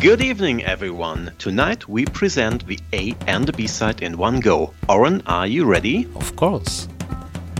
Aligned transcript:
Good 0.00 0.22
evening, 0.22 0.64
everyone. 0.64 1.32
Tonight 1.38 1.86
we 1.86 2.06
present 2.06 2.66
the 2.66 2.78
A 2.94 3.14
and 3.26 3.46
the 3.46 3.52
B 3.52 3.66
side 3.66 4.02
in 4.02 4.16
one 4.16 4.40
go. 4.40 4.72
Oren, 4.88 5.22
are 5.26 5.46
you 5.46 5.66
ready? 5.66 6.08
Of 6.16 6.34
course. 6.36 6.88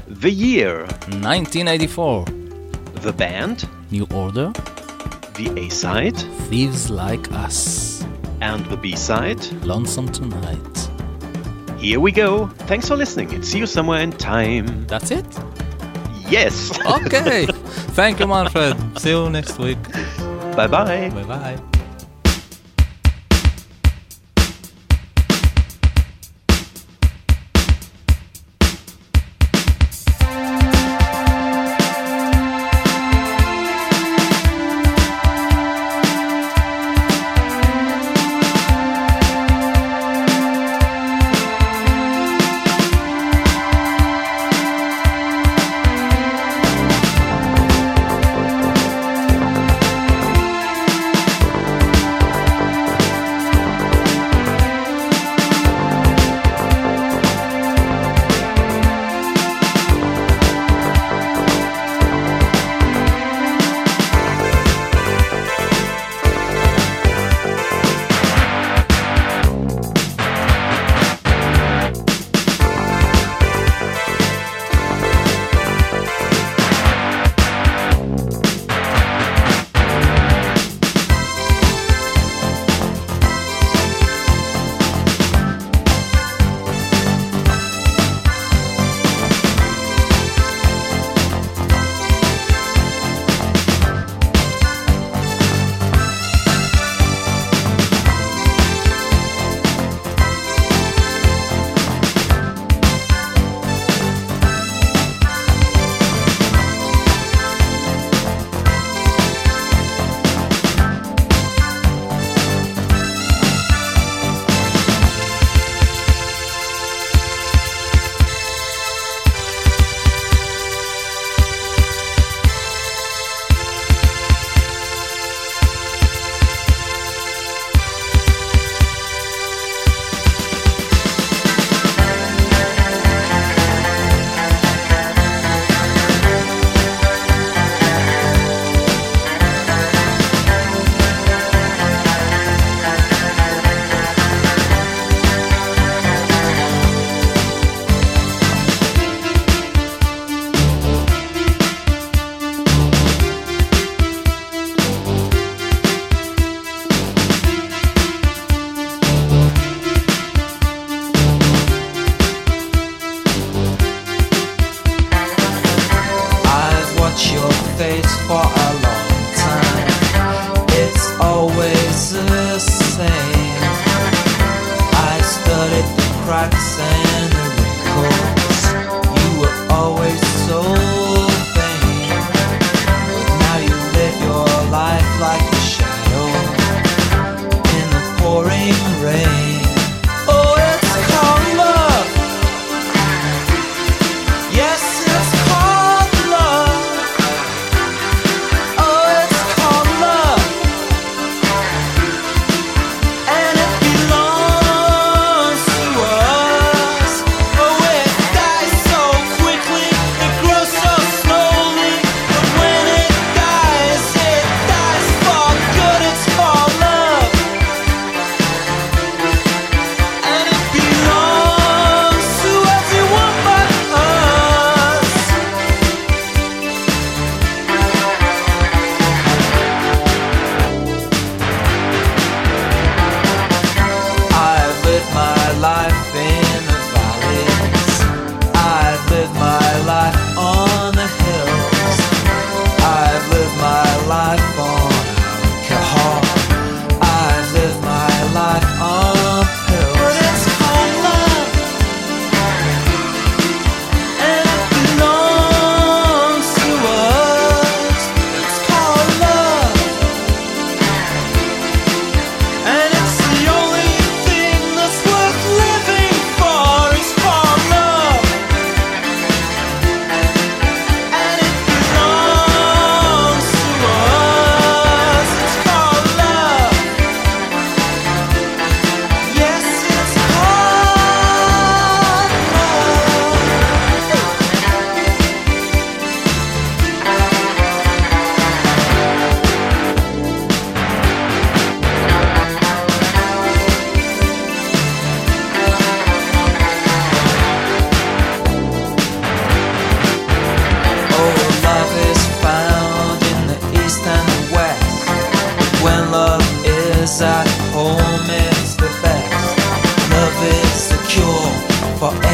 The 0.09 0.31
year, 0.31 0.81
1984. 1.21 2.25
the 3.03 3.13
band, 3.13 3.69
New 3.91 4.07
Order. 4.15 4.53
the 5.35 5.53
A 5.57 5.69
side, 5.69 6.17
Thieves 6.49 6.89
Like 6.91 7.31
Us. 7.33 8.05
and 8.41 8.65
the 8.67 8.77
B 8.77 8.97
side. 8.97 9.43
Lonesome 9.65 10.09
Tonight. 10.11 10.89
Here 11.79 12.01
we 12.01 12.11
go. 12.13 12.47
Thanks 12.69 12.89
for 12.89 12.97
listening 12.97 13.35
and 13.35 13.45
see 13.45 13.59
you 13.59 13.67
somewhere 13.67 14.01
in 14.01 14.13
time. 14.13 14.87
That's 14.87 15.11
it? 15.11 15.27
Yes. 16.29 16.79
Okay. 16.87 17.47
Thank 17.97 18.19
you, 18.21 18.27
Manfred. 18.27 18.77
See 18.99 19.11
you 19.11 19.29
next 19.29 19.59
week. 19.59 19.83
bye 20.57 20.67
bye. 20.67 21.11
Bye 21.11 21.25
bye. 21.25 21.70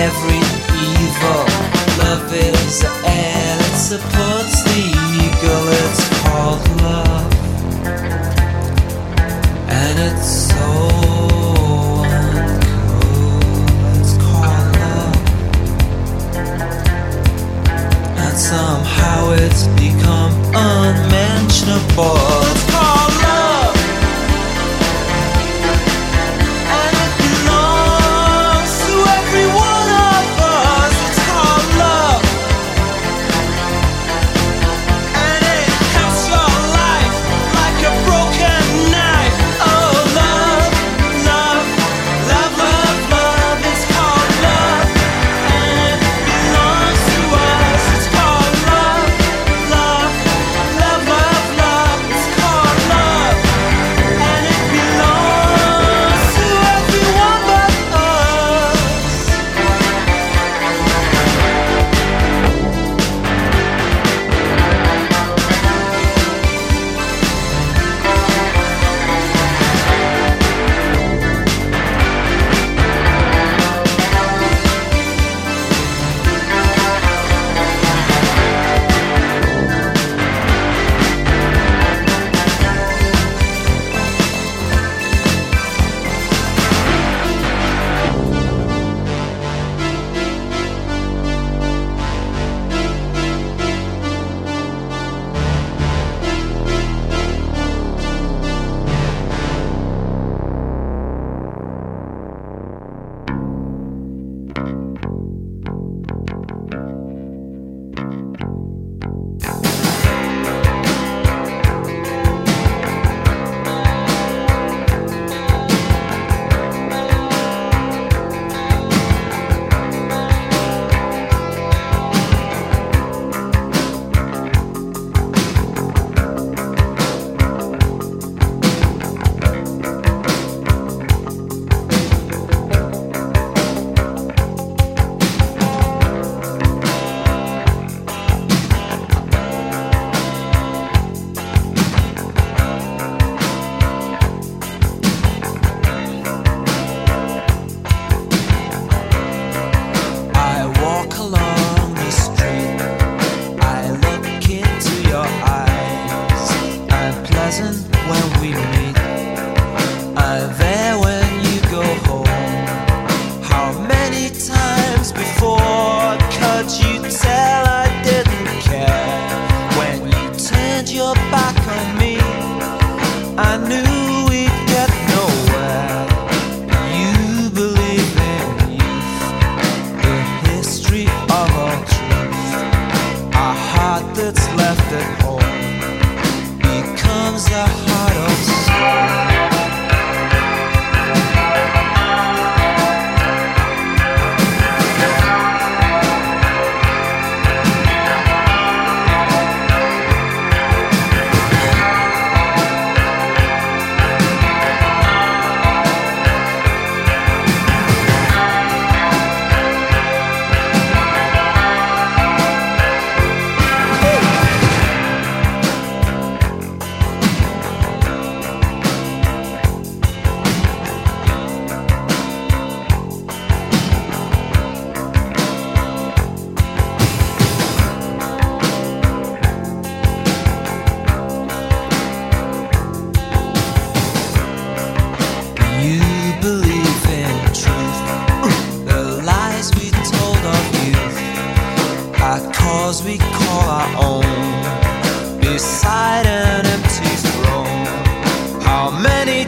every 0.06 0.38
evil. 0.86 1.42
Love 1.98 2.32
is 2.32 2.84
an 3.04 3.60
support. 3.74 4.35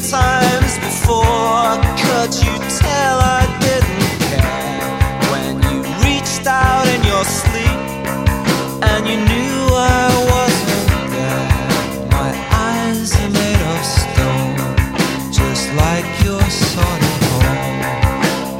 times 0.01 0.79
before. 0.79 1.75
Could 1.99 2.33
you 2.35 2.55
tell 2.79 3.19
I 3.19 3.43
didn't 3.59 4.07
care 4.31 4.79
when 5.33 5.55
you 5.63 5.83
reached 6.07 6.47
out 6.47 6.87
in 6.87 7.03
your 7.03 7.25
sleep 7.25 7.81
and 8.91 9.09
you 9.09 9.17
knew 9.17 9.59
I 9.75 10.07
wasn't 10.31 10.89
there? 11.11 11.49
My 12.15 12.33
eyes 12.71 13.11
are 13.17 13.31
made 13.31 13.63
of 13.75 13.83
stone, 13.85 14.57
just 15.33 15.67
like 15.75 16.07
your 16.25 16.43
son 16.49 17.01
of 17.11 17.17
home. 17.43 17.81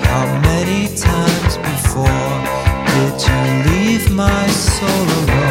How 0.03 0.27
many 0.43 0.89
times 0.97 1.57
before 1.59 2.35
did 2.95 3.15
you 3.29 3.41
leave 3.71 4.11
my 4.11 4.47
soul 4.49 4.89
alone? 4.89 5.48